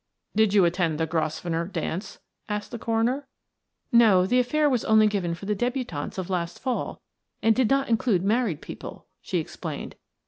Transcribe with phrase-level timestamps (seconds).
[0.35, 2.17] "Did you attend the Grosvenor dance?"
[2.49, 3.27] asked the coroner.
[3.91, 7.03] "No; the affair was only given for the debutantes of last fall
[7.43, 9.93] and did not include married people," she explained.